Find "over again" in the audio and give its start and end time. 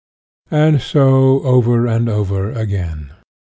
2.09-3.11